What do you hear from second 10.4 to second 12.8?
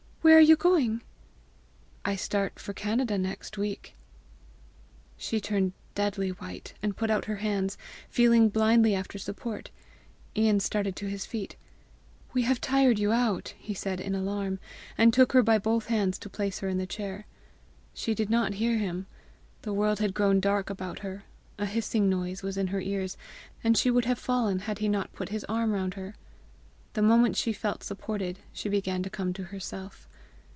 started to his feet. "We have